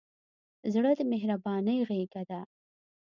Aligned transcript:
زړه 0.73 0.91
د 0.99 1.01
مهربانۍ 1.11 1.77
غېږه 1.87 2.21
ده. 2.29 2.41